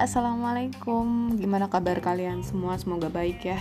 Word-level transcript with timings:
Assalamualaikum, 0.00 1.36
gimana 1.36 1.68
kabar 1.68 2.00
kalian 2.00 2.40
semua? 2.40 2.72
Semoga 2.80 3.12
baik 3.12 3.44
ya. 3.44 3.60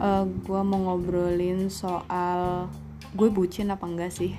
Uh, 0.00 0.24
gue 0.24 0.60
mau 0.64 0.80
ngobrolin 0.88 1.68
soal 1.68 2.72
gue 3.12 3.28
bucin 3.28 3.68
apa 3.68 3.84
enggak 3.84 4.08
sih. 4.08 4.32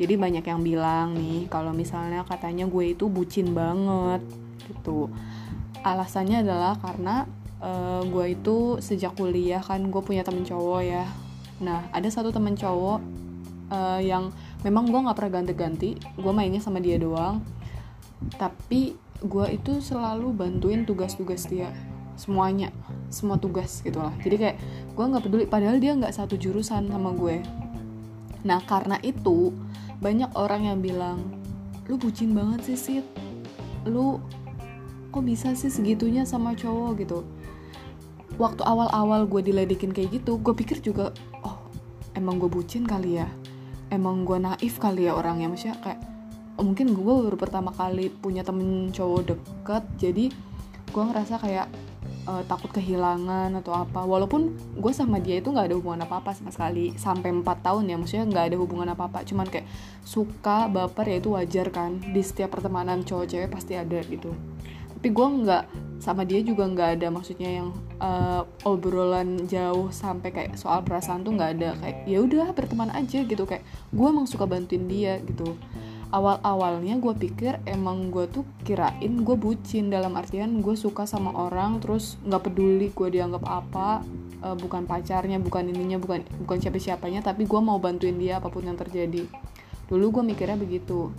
Jadi 0.00 0.16
banyak 0.16 0.40
yang 0.40 0.64
bilang 0.64 1.12
nih 1.20 1.52
kalau 1.52 1.76
misalnya 1.76 2.24
katanya 2.24 2.64
gue 2.64 2.96
itu 2.96 3.12
bucin 3.12 3.52
banget 3.52 4.24
gitu. 4.64 5.12
Alasannya 5.84 6.48
adalah 6.48 6.80
karena 6.80 7.28
uh, 7.60 8.00
gue 8.08 8.40
itu 8.40 8.80
sejak 8.80 9.20
kuliah 9.20 9.60
kan 9.60 9.84
gue 9.84 10.00
punya 10.00 10.24
temen 10.24 10.48
cowok 10.48 10.80
ya. 10.80 11.04
Nah 11.60 11.92
ada 11.92 12.08
satu 12.08 12.32
temen 12.32 12.56
cowok 12.56 13.04
uh, 13.68 14.00
yang 14.00 14.32
memang 14.64 14.88
gue 14.88 14.96
nggak 14.96 15.12
pernah 15.12 15.44
ganti-ganti, 15.44 16.00
gue 16.00 16.32
mainnya 16.32 16.64
sama 16.64 16.80
dia 16.80 16.96
doang. 16.96 17.44
Tapi 18.40 19.04
gue 19.22 19.46
itu 19.54 19.80
selalu 19.80 20.32
bantuin 20.32 20.84
tugas-tugas 20.84 21.48
dia. 21.48 21.72
Semuanya 22.16 22.72
semua 23.12 23.38
tugas 23.38 23.84
gitu 23.86 24.02
lah 24.02 24.12
jadi 24.18 24.36
kayak 24.36 24.56
gue 24.96 25.04
nggak 25.04 25.24
peduli 25.28 25.44
padahal 25.46 25.78
dia 25.78 25.94
nggak 25.94 26.14
satu 26.14 26.34
jurusan 26.34 26.90
sama 26.90 27.10
gue. 27.14 27.40
Nah 28.46 28.60
karena 28.64 28.98
itu 29.02 29.54
banyak 29.98 30.30
orang 30.36 30.68
yang 30.68 30.78
bilang 30.82 31.22
lu 31.86 31.96
bucin 31.96 32.34
banget 32.34 32.72
sih 32.72 32.78
Sid. 32.78 33.06
Lu 33.86 34.18
kok 35.14 35.22
bisa 35.22 35.54
sih 35.54 35.70
segitunya 35.70 36.26
sama 36.26 36.52
cowok? 36.52 36.90
gitu. 37.00 37.18
Waktu 38.36 38.62
awal-awal 38.66 39.24
gue 39.30 39.40
diledekin 39.40 39.94
kayak 39.94 40.20
gitu 40.20 40.36
gue 40.42 40.52
pikir 40.52 40.82
juga 40.82 41.14
oh 41.46 41.56
emang 42.18 42.42
gue 42.42 42.50
bucin 42.50 42.84
kali 42.84 43.22
ya? 43.22 43.28
Emang 43.88 44.26
gue 44.26 44.36
naif 44.36 44.82
kali 44.82 45.06
ya 45.06 45.14
orangnya? 45.14 45.46
Maksudnya 45.46 45.78
kayak 45.78 46.00
mungkin 46.56 46.96
gue 46.96 47.14
baru 47.28 47.36
pertama 47.36 47.70
kali 47.72 48.08
punya 48.08 48.40
temen 48.40 48.88
cowok 48.92 49.22
deket 49.34 49.84
jadi 50.00 50.24
gue 50.92 51.02
ngerasa 51.02 51.36
kayak 51.36 51.68
uh, 52.26 52.42
takut 52.46 52.70
kehilangan 52.74 53.54
atau 53.62 53.72
apa. 53.72 54.02
Walaupun 54.02 54.54
gue 54.76 54.92
sama 54.92 55.22
dia 55.22 55.38
itu 55.40 55.50
nggak 55.50 55.72
ada 55.72 55.76
hubungan 55.78 56.04
apa 56.04 56.20
apa 56.20 56.30
sama 56.32 56.50
sekali 56.50 56.94
sampai 56.98 57.32
4 57.32 57.44
tahun 57.44 57.84
ya 57.90 57.96
maksudnya 57.96 58.26
nggak 58.28 58.44
ada 58.52 58.56
hubungan 58.56 58.88
apa 58.92 59.08
apa 59.08 59.18
cuman 59.28 59.46
kayak 59.48 59.66
suka 60.02 60.70
baper 60.70 61.06
ya 61.06 61.16
itu 61.22 61.30
wajar 61.32 61.66
kan. 61.68 61.98
Di 62.00 62.22
setiap 62.22 62.56
pertemanan 62.56 63.06
cowok 63.06 63.26
cewek 63.28 63.48
pasti 63.50 63.78
ada 63.78 63.98
gitu. 64.06 64.34
Tapi 64.96 65.08
gue 65.12 65.26
nggak 65.44 65.64
sama 65.96 66.28
dia 66.28 66.44
juga 66.44 66.68
nggak 66.68 67.00
ada 67.00 67.08
maksudnya 67.08 67.50
yang 67.62 67.68
uh, 68.00 68.44
obrolan 68.68 69.48
jauh 69.48 69.88
sampai 69.88 70.28
kayak 70.28 70.60
soal 70.60 70.84
perasaan 70.84 71.24
tuh 71.24 71.32
nggak 71.36 71.50
ada. 71.60 71.70
Kayak 71.80 71.96
ya 72.04 72.18
udah 72.20 72.46
berteman 72.52 72.90
aja 72.92 73.20
gitu. 73.20 73.44
Kayak 73.44 73.64
gue 73.92 74.06
emang 74.06 74.24
suka 74.24 74.44
bantuin 74.48 74.88
dia 74.88 75.20
gitu 75.24 75.56
awal-awalnya 76.14 76.98
gue 77.02 77.14
pikir 77.18 77.58
emang 77.66 78.14
gue 78.14 78.30
tuh 78.30 78.46
kirain 78.62 79.12
gue 79.26 79.36
bucin 79.36 79.90
dalam 79.90 80.14
artian 80.14 80.62
gue 80.62 80.78
suka 80.78 81.02
sama 81.02 81.34
orang 81.34 81.82
terus 81.82 82.14
nggak 82.22 82.42
peduli 82.46 82.94
gue 82.94 83.08
dianggap 83.10 83.42
apa 83.42 84.06
uh, 84.46 84.56
bukan 84.56 84.86
pacarnya 84.86 85.42
bukan 85.42 85.70
ininya 85.70 85.98
bukan 85.98 86.22
bukan 86.46 86.58
siapa 86.62 86.78
siapanya 86.78 87.26
tapi 87.26 87.48
gue 87.48 87.60
mau 87.60 87.82
bantuin 87.82 88.14
dia 88.14 88.38
apa 88.38 88.46
pun 88.52 88.66
yang 88.66 88.78
terjadi. 88.78 89.26
Dulu 89.86 90.20
gue 90.20 90.22
mikirnya 90.34 90.58
begitu. 90.58 91.10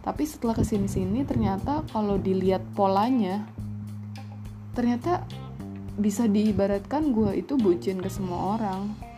Tapi 0.00 0.24
setelah 0.24 0.56
ke 0.56 0.64
sini 0.64 0.88
sini 0.88 1.24
ternyata 1.28 1.84
kalau 1.92 2.16
dilihat 2.16 2.64
polanya 2.72 3.44
ternyata 4.72 5.28
bisa 6.00 6.24
diibaratkan 6.24 7.12
gue 7.12 7.44
itu 7.44 7.60
bucin 7.60 8.00
ke 8.00 8.08
semua 8.08 8.56
orang 8.56 9.09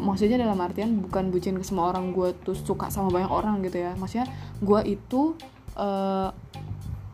maksudnya 0.00 0.40
dalam 0.40 0.56
artian 0.58 1.04
bukan 1.04 1.28
bucin 1.28 1.60
ke 1.60 1.64
semua 1.64 1.92
orang 1.92 2.16
gue 2.16 2.32
tuh 2.40 2.56
suka 2.56 2.88
sama 2.88 3.12
banyak 3.12 3.30
orang 3.30 3.60
gitu 3.62 3.84
ya. 3.84 3.92
Maksudnya 3.94 4.26
gue 4.64 4.80
itu 4.88 5.36
uh, 5.76 6.32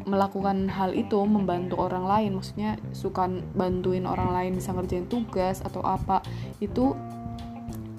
melakukan 0.06 0.70
hal 0.70 0.94
itu 0.94 1.18
membantu 1.26 1.82
orang 1.82 2.06
lain. 2.06 2.30
Maksudnya 2.38 2.78
suka 2.94 3.26
bantuin 3.58 4.06
orang 4.06 4.30
lain 4.30 4.52
bisa 4.54 4.70
ngerjain 4.70 5.10
tugas 5.10 5.60
atau 5.60 5.82
apa 5.82 6.22
itu 6.62 6.94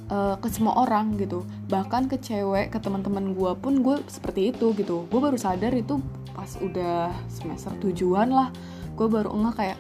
uh, 0.08 0.36
ke 0.40 0.48
semua 0.48 0.80
orang 0.88 1.20
gitu. 1.20 1.44
Bahkan 1.68 2.08
ke 2.08 2.18
cewek 2.18 2.72
ke 2.72 2.80
teman-teman 2.80 3.36
gue 3.36 3.52
pun 3.60 3.84
gue 3.84 4.00
seperti 4.08 4.56
itu 4.56 4.72
gitu. 4.74 5.04
Gue 5.12 5.20
baru 5.20 5.36
sadar 5.36 5.76
itu 5.76 6.00
pas 6.32 6.50
udah 6.64 7.12
semester 7.28 7.76
tujuan 7.84 8.32
lah. 8.32 8.50
Gue 8.96 9.12
baru 9.12 9.30
enggak 9.36 9.56
kayak 9.60 9.78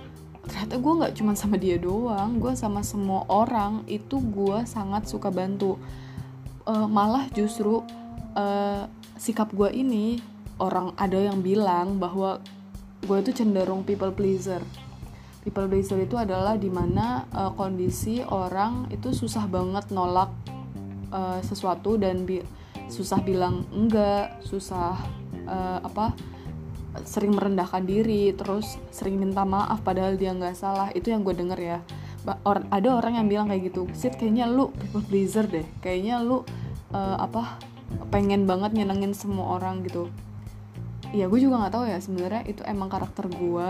ternyata 0.57 0.81
gue 0.81 0.93
nggak 0.97 1.13
cuma 1.21 1.37
sama 1.37 1.61
dia 1.61 1.77
doang 1.77 2.41
gue 2.41 2.49
sama 2.57 2.81
semua 2.81 3.29
orang 3.29 3.85
itu 3.85 4.17
gue 4.17 4.65
sangat 4.65 5.05
suka 5.05 5.29
bantu. 5.29 5.77
Uh, 6.65 6.89
malah 6.89 7.29
justru 7.29 7.85
uh, 8.33 8.89
sikap 9.21 9.53
gue 9.53 9.69
ini 9.69 10.17
orang 10.57 10.97
ada 10.97 11.21
yang 11.21 11.45
bilang 11.45 12.01
bahwa 12.01 12.41
gue 13.05 13.17
itu 13.21 13.37
cenderung 13.37 13.85
people 13.85 14.09
pleaser. 14.09 14.65
People 15.45 15.69
pleaser 15.69 16.01
itu 16.01 16.17
adalah 16.17 16.57
di 16.57 16.73
mana 16.73 17.29
uh, 17.37 17.53
kondisi 17.53 18.25
orang 18.25 18.89
itu 18.89 19.13
susah 19.13 19.45
banget 19.45 19.93
nolak 19.93 20.33
uh, 21.13 21.37
sesuatu 21.45 22.01
dan 22.01 22.25
bi 22.25 22.41
susah 22.89 23.21
bilang 23.21 23.61
enggak 23.69 24.41
susah 24.41 24.97
uh, 25.45 25.85
apa 25.85 26.17
sering 27.03 27.35
merendahkan 27.35 27.83
diri 27.83 28.31
terus 28.33 28.79
sering 28.89 29.19
minta 29.19 29.43
maaf 29.43 29.83
padahal 29.83 30.15
dia 30.15 30.33
nggak 30.33 30.55
salah. 30.57 30.89
Itu 30.95 31.11
yang 31.11 31.21
gue 31.21 31.35
denger 31.35 31.59
ya. 31.59 31.79
Or, 32.43 32.59
ada 32.73 32.89
orang 32.91 33.15
yang 33.15 33.27
bilang 33.31 33.47
kayak 33.47 33.71
gitu 33.71 33.87
Sid 33.95 34.19
kayaknya 34.19 34.49
lu 34.49 34.73
people 34.75 35.03
pleaser 35.05 35.45
deh. 35.47 35.63
Kayaknya 35.79 36.23
lu 36.23 36.43
uh, 36.91 37.17
apa 37.19 37.61
pengen 38.11 38.43
banget 38.49 38.75
nyenengin 38.75 39.13
semua 39.13 39.59
orang 39.59 39.83
gitu. 39.85 40.11
Ya 41.15 41.31
gue 41.31 41.39
juga 41.39 41.63
nggak 41.63 41.73
tahu 41.73 41.85
ya 41.87 41.97
sebenarnya 42.03 42.43
itu 42.49 42.61
emang 42.67 42.91
karakter 42.91 43.31
gue. 43.31 43.69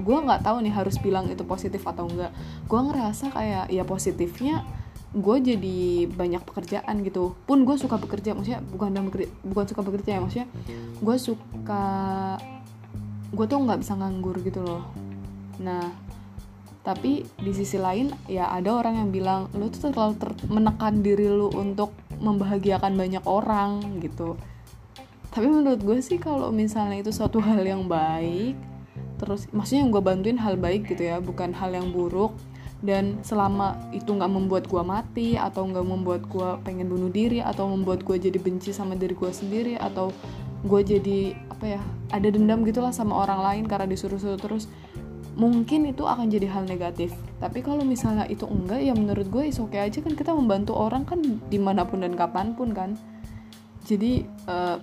Gue 0.00 0.18
nggak 0.24 0.42
tahu 0.42 0.64
nih 0.64 0.72
harus 0.72 0.96
bilang 0.98 1.28
itu 1.28 1.44
positif 1.44 1.84
atau 1.84 2.08
enggak 2.08 2.32
gue 2.64 2.80
ngerasa 2.80 3.28
kayak 3.28 3.68
ya 3.68 3.84
positifnya 3.84 4.64
gue 5.12 5.36
jadi 5.44 6.08
banyak 6.08 6.42
pekerjaan 6.44 7.04
gitu. 7.04 7.36
Pun 7.44 7.68
gue 7.68 7.76
suka 7.76 8.00
bekerja 8.00 8.32
maksudnya 8.32 8.64
bukan 8.64 8.92
dalam 8.92 9.06
bekerja, 9.12 9.28
bukan 9.44 9.64
suka 9.68 9.80
bekerja 9.84 10.10
ya 10.16 10.20
maksudnya 10.20 10.48
gue 11.00 11.16
suka 11.20 11.84
gue 13.32 13.46
tuh 13.48 13.58
nggak 13.60 13.80
bisa 13.80 13.92
nganggur 13.96 14.36
gitu 14.40 14.60
loh. 14.64 14.84
Nah 15.60 15.92
tapi 16.82 17.22
di 17.38 17.52
sisi 17.54 17.78
lain 17.78 18.10
ya 18.26 18.50
ada 18.50 18.74
orang 18.74 18.98
yang 18.98 19.08
bilang 19.14 19.40
lu 19.54 19.70
tuh 19.70 19.94
terlalu 19.94 20.18
ter 20.18 20.34
menekan 20.50 20.98
diri 20.98 21.30
lu 21.30 21.52
untuk 21.54 21.94
membahagiakan 22.18 22.96
banyak 22.98 23.24
orang 23.28 24.02
gitu. 24.02 24.34
Tapi 25.32 25.46
menurut 25.48 25.80
gue 25.80 25.98
sih 26.04 26.20
kalau 26.20 26.52
misalnya 26.52 27.00
itu 27.00 27.12
suatu 27.14 27.40
hal 27.40 27.64
yang 27.64 27.88
baik 27.88 28.72
terus 29.22 29.46
maksudnya 29.54 29.86
yang 29.86 29.94
gue 29.94 30.02
bantuin 30.02 30.38
hal 30.42 30.58
baik 30.58 30.90
gitu 30.90 31.06
ya 31.06 31.22
bukan 31.22 31.54
hal 31.54 31.70
yang 31.70 31.94
buruk 31.94 32.34
dan 32.82 33.22
selama 33.22 33.78
itu 33.94 34.10
nggak 34.10 34.30
membuat 34.30 34.64
gue 34.66 34.82
mati 34.82 35.28
atau 35.38 35.62
nggak 35.70 35.86
membuat 35.86 36.22
gue 36.26 36.48
pengen 36.66 36.90
bunuh 36.90 37.08
diri 37.08 37.38
atau 37.38 37.70
membuat 37.70 38.02
gue 38.02 38.18
jadi 38.18 38.38
benci 38.42 38.74
sama 38.74 38.98
diri 38.98 39.14
gue 39.14 39.30
sendiri 39.30 39.78
atau 39.78 40.10
gue 40.66 40.80
jadi 40.82 41.34
apa 41.50 41.78
ya 41.78 41.80
ada 42.10 42.28
dendam 42.30 42.66
gitulah 42.66 42.90
sama 42.90 43.22
orang 43.22 43.40
lain 43.42 43.64
karena 43.70 43.86
disuruh-suruh 43.86 44.38
terus 44.38 44.66
mungkin 45.32 45.88
itu 45.88 46.04
akan 46.04 46.28
jadi 46.28 46.44
hal 46.52 46.68
negatif. 46.68 47.16
Tapi 47.40 47.64
kalau 47.64 47.86
misalnya 47.88 48.28
itu 48.28 48.44
enggak 48.44 48.84
ya 48.84 48.92
menurut 48.92 49.26
gue 49.32 49.48
is 49.48 49.56
okay 49.56 49.80
aja 49.80 50.04
kan 50.04 50.12
kita 50.12 50.28
membantu 50.36 50.76
orang 50.76 51.08
kan 51.08 51.22
di 51.22 51.56
mana 51.56 51.88
pun 51.88 52.04
dan 52.04 52.12
kapan 52.12 52.52
pun 52.52 52.76
kan. 52.76 52.98
Jadi 53.88 54.28
uh, 54.44 54.76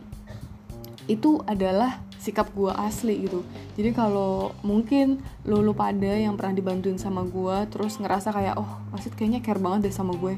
itu 1.05 1.41
adalah 1.45 2.01
sikap 2.19 2.51
gue 2.51 2.69
asli 2.69 3.25
gitu 3.29 3.41
jadi 3.79 3.95
kalau 3.95 4.51
mungkin 4.59 5.23
lo 5.47 5.63
lo 5.63 5.71
pada 5.71 6.11
yang 6.11 6.35
pernah 6.35 6.51
dibantuin 6.51 6.99
sama 6.99 7.23
gue 7.23 7.63
terus 7.71 7.95
ngerasa 7.95 8.35
kayak 8.35 8.59
oh 8.59 8.67
Wasit 8.91 9.15
kayaknya 9.15 9.39
care 9.39 9.55
banget 9.55 9.87
deh 9.87 9.95
sama 9.95 10.19
gue. 10.19 10.35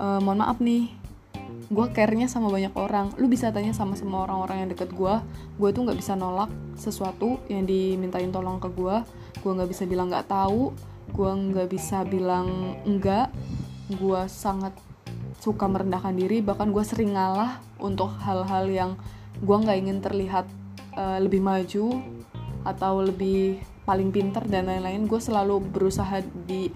Uh, 0.00 0.16
mohon 0.24 0.40
maaf 0.40 0.56
nih 0.56 0.88
gue 1.68 1.86
care-nya 1.92 2.32
sama 2.32 2.48
banyak 2.48 2.72
orang. 2.72 3.12
Lu 3.20 3.28
bisa 3.28 3.52
tanya 3.52 3.76
sama 3.76 3.92
semua 3.92 4.24
orang-orang 4.24 4.64
yang 4.64 4.70
deket 4.72 4.88
gue 4.88 5.14
gue 5.60 5.68
tuh 5.68 5.84
nggak 5.84 6.00
bisa 6.00 6.16
nolak 6.16 6.48
sesuatu 6.80 7.44
yang 7.52 7.68
dimintain 7.68 8.32
tolong 8.32 8.56
ke 8.56 8.72
gue 8.72 9.04
gue 9.44 9.52
nggak 9.52 9.68
bisa 9.68 9.84
bilang 9.84 10.08
nggak 10.08 10.32
tahu. 10.32 10.72
Gue 11.12 11.28
nggak 11.28 11.68
bisa 11.68 12.08
bilang 12.08 12.80
enggak. 12.88 13.28
Gue 14.00 14.24
sangat 14.32 14.72
suka 15.44 15.68
merendahkan 15.68 16.16
diri. 16.16 16.40
Bahkan 16.40 16.72
gue 16.72 16.84
sering 16.88 17.20
ngalah 17.20 17.60
untuk 17.76 18.08
hal-hal 18.24 18.64
yang 18.72 18.90
gue 19.44 19.56
nggak 19.60 19.76
ingin 19.76 20.00
terlihat 20.00 20.48
uh, 20.96 21.20
lebih 21.20 21.44
maju 21.44 22.00
atau 22.62 23.02
lebih 23.02 23.60
paling 23.82 24.14
pinter 24.14 24.46
dan 24.46 24.70
lain-lain 24.70 25.10
gue 25.10 25.18
selalu 25.18 25.58
berusaha 25.58 26.22
di 26.46 26.70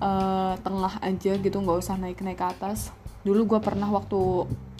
uh, 0.00 0.56
tengah 0.64 0.98
aja 1.04 1.36
gitu 1.36 1.56
nggak 1.60 1.78
usah 1.80 2.00
naik-naik 2.00 2.40
ke 2.40 2.46
atas. 2.48 2.90
Dulu 3.20 3.44
gue 3.44 3.60
pernah 3.60 3.84
waktu 3.92 4.16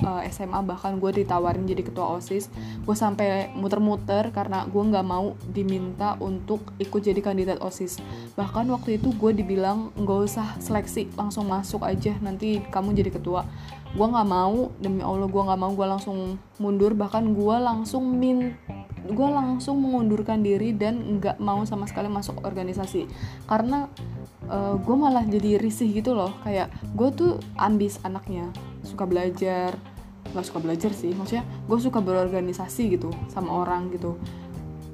uh, 0.01 0.21
eh, 0.25 0.33
SMA 0.33 0.65
bahkan 0.65 0.97
gue 0.97 1.13
ditawarin 1.13 1.69
jadi 1.69 1.85
ketua 1.85 2.17
osis 2.17 2.49
gue 2.89 2.97
sampai 2.97 3.53
muter-muter 3.53 4.33
karena 4.33 4.65
gue 4.65 4.81
nggak 4.81 5.05
mau 5.05 5.37
diminta 5.53 6.17
untuk 6.25 6.73
ikut 6.81 7.05
jadi 7.05 7.21
kandidat 7.21 7.61
osis. 7.61 8.01
Bahkan 8.41 8.65
waktu 8.73 8.97
itu 8.97 9.13
gue 9.13 9.37
dibilang 9.37 9.93
nggak 9.93 10.21
usah 10.25 10.57
seleksi 10.57 11.13
langsung 11.21 11.53
masuk 11.53 11.85
aja 11.85 12.17
nanti 12.25 12.65
kamu 12.73 12.97
jadi 12.97 13.13
ketua 13.13 13.45
gue 13.91 14.07
nggak 14.07 14.29
mau 14.31 14.71
demi 14.79 15.03
allah 15.03 15.27
gue 15.27 15.43
nggak 15.43 15.61
mau 15.61 15.73
gue 15.75 15.87
langsung 15.87 16.39
mundur. 16.63 16.95
Bahkan 16.95 17.35
gue 17.35 17.57
langsung 17.59 18.07
min 18.07 18.55
gue 19.01 19.29
langsung 19.33 19.81
mengundurkan 19.83 20.45
diri 20.45 20.71
dan 20.77 21.19
nggak 21.19 21.43
mau 21.43 21.67
sama 21.67 21.91
sekali 21.91 22.07
masuk 22.07 22.43
organisasi. 22.47 23.11
Karena 23.51 23.91
uh, 24.47 24.55
eh, 24.55 24.75
gue 24.79 24.97
malah 24.97 25.27
jadi 25.27 25.59
risih 25.59 25.91
gitu 25.91 26.15
loh. 26.15 26.31
Kayak 26.47 26.71
gue 26.95 27.09
tuh 27.11 27.33
ambis 27.59 27.99
anaknya. 28.07 28.47
Suka 28.87 29.07
belajar. 29.11 29.75
Nggak 30.31 30.47
suka 30.47 30.61
belajar 30.63 30.95
sih 30.95 31.11
maksudnya 31.11 31.43
gue 31.67 31.79
suka 31.83 31.99
berorganisasi 31.99 32.95
gitu 32.95 33.11
sama 33.27 33.67
orang 33.67 33.91
gitu. 33.91 34.15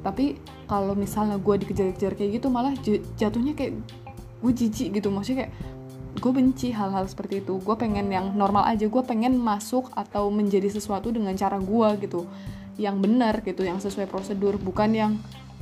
Tapi 0.00 0.40
kalau 0.64 0.96
misalnya 0.96 1.36
gue 1.36 1.54
dikejar-kejar 1.66 2.16
kayak 2.16 2.40
gitu 2.40 2.48
malah 2.48 2.72
jatuhnya 3.20 3.52
kayak 3.52 3.76
gue 4.40 4.52
jijik 4.56 4.96
gitu. 4.96 5.12
Maksudnya 5.12 5.44
kayak 5.44 5.52
gue 6.16 6.32
benci 6.32 6.72
hal-hal 6.72 7.04
seperti 7.06 7.44
itu. 7.44 7.60
Gue 7.60 7.76
pengen 7.76 8.08
yang 8.08 8.34
normal 8.34 8.66
aja. 8.66 8.88
Gue 8.88 9.02
pengen 9.04 9.36
masuk 9.36 9.92
atau 9.92 10.32
menjadi 10.32 10.72
sesuatu 10.72 11.12
dengan 11.12 11.36
cara 11.36 11.60
gue 11.60 11.88
gitu. 12.02 12.26
Yang 12.76 12.96
benar 13.00 13.34
gitu 13.44 13.62
yang 13.64 13.80
sesuai 13.80 14.08
prosedur 14.08 14.60
bukan 14.60 14.90
yang 14.92 15.12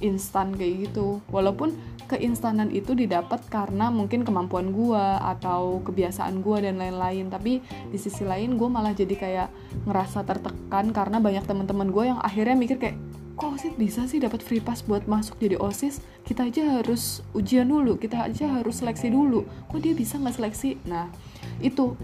instan 0.02 0.54
kayak 0.54 0.90
gitu. 0.90 1.22
Walaupun 1.30 1.74
keinstanan 2.04 2.68
itu 2.68 2.92
didapat 2.92 3.40
karena 3.48 3.88
mungkin 3.88 4.22
kemampuan 4.28 4.70
gue 4.70 5.04
atau 5.22 5.80
kebiasaan 5.82 6.40
gue 6.40 6.56
dan 6.64 6.78
lain-lain. 6.78 7.30
Tapi 7.30 7.60
di 7.64 7.98
sisi 7.98 8.22
lain 8.22 8.54
gue 8.54 8.68
malah 8.70 8.92
jadi 8.92 9.14
kayak 9.14 9.48
ngerasa 9.88 10.22
tertekan 10.26 10.94
karena 10.94 11.18
banyak 11.18 11.44
teman-teman 11.44 11.88
gue 11.90 12.04
yang 12.14 12.20
akhirnya 12.20 12.56
mikir 12.56 12.78
kayak 12.78 12.98
kok 13.34 13.58
osis 13.58 13.74
bisa 13.74 14.06
sih 14.06 14.22
dapat 14.22 14.46
free 14.46 14.62
pass 14.62 14.86
buat 14.86 15.10
masuk 15.10 15.42
jadi 15.42 15.58
osis? 15.58 15.98
Kita 16.22 16.46
aja 16.46 16.80
harus 16.80 17.20
ujian 17.34 17.66
dulu 17.66 17.98
kita 17.98 18.30
aja 18.30 18.62
harus 18.62 18.78
seleksi 18.78 19.10
dulu. 19.10 19.42
Kok 19.70 19.78
dia 19.82 19.92
bisa 19.92 20.18
nggak 20.18 20.34
seleksi? 20.38 20.78
Nah 20.86 21.10
itu 21.58 21.98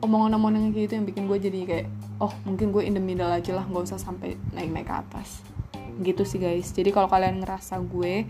omongan-omongan 0.00 0.72
kayak 0.72 0.88
gitu 0.88 0.92
yang 0.96 1.06
bikin 1.06 1.24
gue 1.28 1.38
jadi 1.38 1.58
kayak 1.68 1.86
oh 2.20 2.32
mungkin 2.48 2.72
gue 2.72 2.82
in 2.84 2.96
the 2.96 3.02
middle 3.02 3.28
aja 3.28 3.52
lah 3.52 3.64
nggak 3.68 3.92
usah 3.92 4.00
sampai 4.00 4.40
naik-naik 4.56 4.88
ke 4.88 4.94
atas. 4.96 5.44
Gitu 6.00 6.24
sih 6.24 6.40
guys. 6.40 6.72
Jadi 6.72 6.88
kalau 6.90 7.12
kalian 7.12 7.44
ngerasa 7.44 7.76
gue 7.84 8.24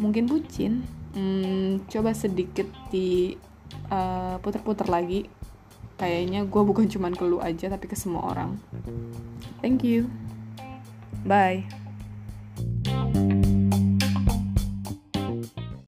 mungkin 0.00 0.24
bucin 0.24 0.82
hmm, 1.12 1.92
coba 1.92 2.16
sedikit 2.16 2.66
di 2.88 3.36
uh, 3.92 4.40
puter-puter 4.40 4.88
lagi. 4.88 5.28
Kayaknya 6.00 6.48
gue 6.48 6.62
bukan 6.64 6.88
cuman 6.88 7.12
ke 7.12 7.24
lu 7.28 7.38
aja 7.38 7.68
tapi 7.68 7.84
ke 7.86 7.94
semua 7.94 8.32
orang. 8.32 8.56
Thank 9.60 9.84
you. 9.84 10.08
Bye 11.22 11.81